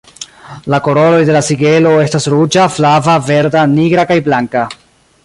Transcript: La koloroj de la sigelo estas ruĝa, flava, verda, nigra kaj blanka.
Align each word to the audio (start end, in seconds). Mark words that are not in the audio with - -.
La 0.73 0.79
koloroj 0.87 1.19
de 1.27 1.35
la 1.35 1.41
sigelo 1.49 1.91
estas 2.05 2.27
ruĝa, 2.35 2.65
flava, 2.79 3.19
verda, 3.29 3.67
nigra 3.75 4.07
kaj 4.13 4.19
blanka. 4.31 4.65